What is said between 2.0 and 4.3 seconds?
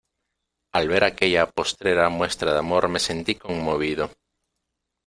muestra de amor me sentí conmovido.